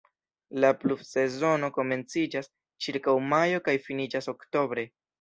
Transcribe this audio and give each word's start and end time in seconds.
La 0.63 0.71
pluvsezono 0.83 1.69
komenciĝas 1.77 2.51
ĉirkaŭ 2.87 3.17
majo 3.37 3.65
kaj 3.71 3.81
finiĝas 3.89 4.37
oktobre. 4.39 4.93